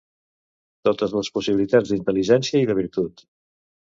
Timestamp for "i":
2.65-2.71